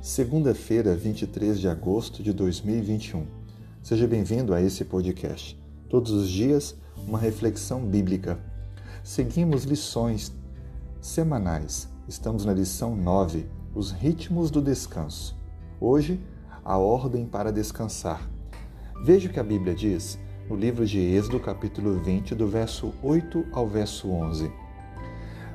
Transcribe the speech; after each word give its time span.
Segunda-feira, 0.00 0.94
23 0.94 1.58
de 1.58 1.68
agosto 1.68 2.22
de 2.22 2.32
2021. 2.32 3.26
Seja 3.82 4.06
bem-vindo 4.06 4.54
a 4.54 4.62
esse 4.62 4.84
podcast. 4.84 5.60
Todos 5.88 6.12
os 6.12 6.28
dias, 6.28 6.76
uma 7.06 7.18
reflexão 7.18 7.84
bíblica. 7.84 8.38
Seguimos 9.02 9.64
lições 9.64 10.32
semanais. 11.00 11.88
Estamos 12.08 12.44
na 12.44 12.52
lição 12.52 12.96
9, 12.96 13.46
os 13.74 13.90
ritmos 13.90 14.50
do 14.50 14.62
descanso. 14.62 15.36
Hoje, 15.80 16.20
a 16.64 16.78
ordem 16.78 17.26
para 17.26 17.52
descansar. 17.52 18.30
Veja 19.04 19.28
o 19.28 19.32
que 19.32 19.40
a 19.40 19.44
Bíblia 19.44 19.74
diz 19.74 20.18
no 20.48 20.56
livro 20.56 20.86
de 20.86 20.98
Êxodo, 20.98 21.40
capítulo 21.40 21.98
20, 22.00 22.34
do 22.34 22.46
verso 22.46 22.94
8 23.02 23.46
ao 23.52 23.66
verso 23.66 24.08
11. 24.08 24.65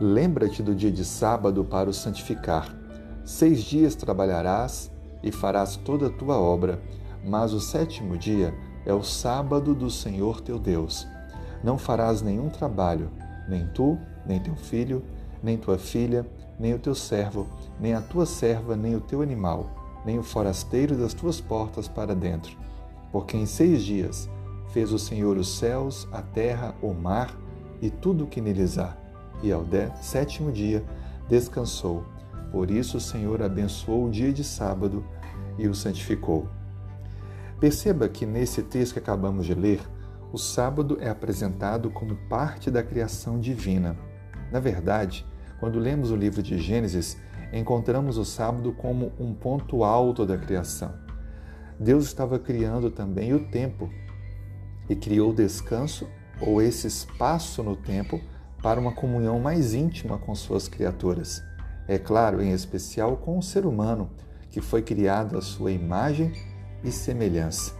Lembra-te 0.00 0.62
do 0.62 0.74
dia 0.74 0.90
de 0.90 1.04
sábado 1.04 1.64
para 1.64 1.88
o 1.88 1.94
santificar 1.94 2.84
Seis 3.24 3.62
dias 3.62 3.94
trabalharás 3.94 4.90
e 5.22 5.32
farás 5.32 5.76
toda 5.76 6.08
a 6.08 6.10
tua 6.10 6.38
obra, 6.38 6.78
mas 7.24 7.54
o 7.54 7.60
sétimo 7.60 8.18
dia 8.18 8.54
é 8.84 8.92
o 8.92 9.02
sábado 9.02 9.74
do 9.74 9.90
Senhor 9.90 10.42
teu 10.42 10.58
Deus. 10.58 11.08
Não 11.62 11.78
farás 11.78 12.20
nenhum 12.20 12.50
trabalho, 12.50 13.10
nem 13.48 13.66
tu, 13.68 13.98
nem 14.26 14.38
teu 14.38 14.54
filho, 14.54 15.02
nem 15.42 15.56
tua 15.56 15.78
filha, 15.78 16.26
nem 16.60 16.74
o 16.74 16.78
teu 16.78 16.94
servo, 16.94 17.48
nem 17.80 17.94
a 17.94 18.02
tua 18.02 18.26
serva, 18.26 18.76
nem 18.76 18.94
o 18.94 19.00
teu 19.00 19.22
animal, 19.22 20.02
nem 20.04 20.18
o 20.18 20.22
forasteiro 20.22 20.94
das 20.94 21.14
tuas 21.14 21.40
portas 21.40 21.88
para 21.88 22.14
dentro. 22.14 22.58
Porque 23.10 23.38
em 23.38 23.46
seis 23.46 23.82
dias 23.82 24.28
fez 24.68 24.92
o 24.92 24.98
Senhor 24.98 25.38
os 25.38 25.56
céus, 25.56 26.06
a 26.12 26.20
terra, 26.20 26.74
o 26.82 26.92
mar 26.92 27.34
e 27.80 27.88
tudo 27.88 28.24
o 28.24 28.26
que 28.26 28.42
neles 28.42 28.76
há. 28.76 29.03
E 29.44 29.52
ao 29.52 29.64
sétimo 30.00 30.50
dia 30.50 30.82
descansou 31.28 32.04
por 32.54 32.70
isso 32.70 32.98
o 32.98 33.00
Senhor 33.00 33.42
abençoou 33.42 34.06
o 34.06 34.10
dia 34.10 34.32
de 34.32 34.44
sábado 34.44 35.04
e 35.58 35.66
o 35.66 35.74
santificou. 35.74 36.48
Perceba 37.58 38.08
que 38.08 38.24
nesse 38.24 38.62
texto 38.62 38.92
que 38.92 39.00
acabamos 39.00 39.44
de 39.44 39.54
ler, 39.54 39.80
o 40.32 40.38
sábado 40.38 40.96
é 41.00 41.08
apresentado 41.08 41.90
como 41.90 42.14
parte 42.28 42.70
da 42.70 42.80
criação 42.80 43.40
divina. 43.40 43.96
Na 44.52 44.60
verdade, 44.60 45.26
quando 45.58 45.80
lemos 45.80 46.12
o 46.12 46.16
livro 46.16 46.40
de 46.44 46.56
Gênesis, 46.56 47.16
encontramos 47.52 48.18
o 48.18 48.24
sábado 48.24 48.72
como 48.72 49.10
um 49.18 49.34
ponto 49.34 49.82
alto 49.82 50.24
da 50.24 50.38
criação. 50.38 50.94
Deus 51.76 52.04
estava 52.04 52.38
criando 52.38 52.88
também 52.88 53.34
o 53.34 53.48
tempo 53.48 53.90
e 54.88 54.94
criou 54.94 55.32
descanso 55.32 56.08
ou 56.40 56.62
esse 56.62 56.86
espaço 56.86 57.64
no 57.64 57.74
tempo 57.74 58.20
para 58.64 58.80
uma 58.80 58.92
comunhão 58.92 59.38
mais 59.38 59.74
íntima 59.74 60.16
com 60.16 60.34
suas 60.34 60.68
criaturas. 60.68 61.44
É 61.86 61.98
claro, 61.98 62.40
em 62.40 62.50
especial 62.50 63.18
com 63.18 63.36
o 63.36 63.42
ser 63.42 63.66
humano, 63.66 64.08
que 64.50 64.62
foi 64.62 64.80
criado 64.80 65.36
à 65.36 65.42
sua 65.42 65.70
imagem 65.70 66.32
e 66.82 66.90
semelhança. 66.90 67.74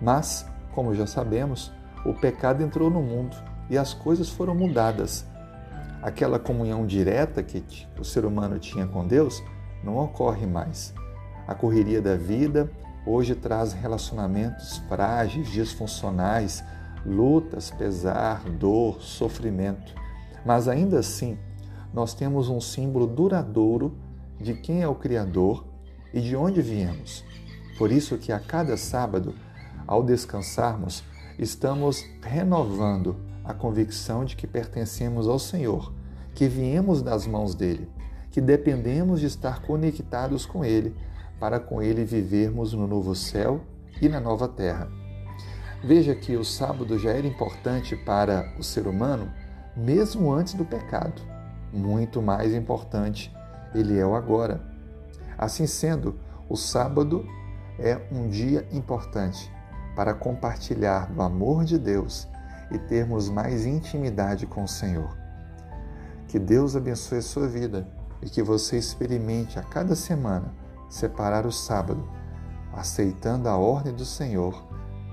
Mas, 0.00 0.44
como 0.74 0.92
já 0.92 1.06
sabemos, 1.06 1.70
o 2.04 2.12
pecado 2.14 2.64
entrou 2.64 2.90
no 2.90 3.00
mundo 3.00 3.36
e 3.70 3.78
as 3.78 3.94
coisas 3.94 4.28
foram 4.28 4.56
mudadas. 4.56 5.24
Aquela 6.02 6.40
comunhão 6.40 6.84
direta 6.84 7.40
que 7.40 7.62
o 7.96 8.04
ser 8.04 8.24
humano 8.24 8.58
tinha 8.58 8.88
com 8.88 9.06
Deus 9.06 9.40
não 9.84 9.98
ocorre 9.98 10.48
mais. 10.48 10.92
A 11.46 11.54
correria 11.54 12.02
da 12.02 12.16
vida 12.16 12.68
hoje 13.06 13.36
traz 13.36 13.72
relacionamentos 13.72 14.78
frágeis, 14.88 15.48
disfuncionais, 15.48 16.64
lutas, 17.04 17.70
pesar, 17.70 18.42
dor, 18.50 19.00
sofrimento. 19.00 19.94
Mas 20.44 20.68
ainda 20.68 20.98
assim, 20.98 21.38
nós 21.92 22.14
temos 22.14 22.48
um 22.48 22.60
símbolo 22.60 23.06
duradouro 23.06 23.96
de 24.40 24.54
quem 24.54 24.82
é 24.82 24.88
o 24.88 24.94
Criador 24.94 25.64
e 26.12 26.20
de 26.20 26.34
onde 26.36 26.60
viemos. 26.60 27.24
Por 27.78 27.90
isso 27.90 28.18
que 28.18 28.32
a 28.32 28.38
cada 28.38 28.76
sábado, 28.76 29.34
ao 29.86 30.02
descansarmos, 30.02 31.02
estamos 31.38 32.04
renovando 32.22 33.16
a 33.44 33.52
convicção 33.52 34.24
de 34.24 34.36
que 34.36 34.46
pertencemos 34.46 35.26
ao 35.26 35.38
Senhor, 35.38 35.92
que 36.34 36.48
viemos 36.48 37.02
das 37.02 37.26
mãos 37.26 37.54
dele, 37.54 37.88
que 38.30 38.40
dependemos 38.40 39.20
de 39.20 39.26
estar 39.26 39.62
conectados 39.62 40.46
com 40.46 40.64
ele, 40.64 40.94
para 41.38 41.58
com 41.58 41.82
ele 41.82 42.04
vivermos 42.04 42.72
no 42.72 42.86
novo 42.86 43.14
céu 43.14 43.60
e 44.00 44.08
na 44.08 44.20
nova 44.20 44.46
terra. 44.46 45.01
Veja 45.84 46.14
que 46.14 46.36
o 46.36 46.44
sábado 46.44 46.98
já 46.98 47.10
era 47.10 47.26
importante 47.26 47.96
para 47.96 48.54
o 48.58 48.62
ser 48.62 48.86
humano 48.86 49.30
mesmo 49.76 50.32
antes 50.32 50.54
do 50.54 50.64
pecado 50.64 51.22
muito 51.72 52.20
mais 52.20 52.52
importante 52.52 53.34
ele 53.74 53.98
é 53.98 54.04
o 54.04 54.14
agora. 54.14 54.60
Assim 55.38 55.66
sendo, 55.66 56.18
o 56.48 56.56
sábado 56.56 57.26
é 57.78 57.98
um 58.12 58.28
dia 58.28 58.68
importante 58.70 59.50
para 59.96 60.12
compartilhar 60.12 61.10
do 61.10 61.22
amor 61.22 61.64
de 61.64 61.78
Deus 61.78 62.28
e 62.70 62.78
termos 62.78 63.28
mais 63.28 63.64
intimidade 63.64 64.46
com 64.46 64.64
o 64.64 64.68
Senhor. 64.68 65.16
Que 66.28 66.38
Deus 66.38 66.76
abençoe 66.76 67.18
a 67.18 67.22
sua 67.22 67.48
vida 67.48 67.88
e 68.20 68.28
que 68.28 68.42
você 68.42 68.76
experimente 68.76 69.58
a 69.58 69.62
cada 69.62 69.96
semana 69.96 70.54
separar 70.88 71.46
o 71.46 71.52
sábado, 71.52 72.06
aceitando 72.72 73.48
a 73.48 73.56
ordem 73.56 73.94
do 73.94 74.04
Senhor 74.04 74.62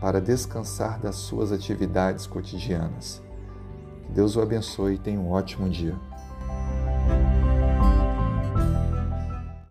para 0.00 0.20
descansar 0.20 0.98
das 1.00 1.16
suas 1.16 1.52
atividades 1.52 2.26
cotidianas. 2.26 3.22
Que 4.04 4.12
Deus 4.12 4.36
o 4.36 4.40
abençoe 4.40 4.94
e 4.94 4.98
tenha 4.98 5.18
um 5.18 5.30
ótimo 5.30 5.68
dia. 5.68 5.94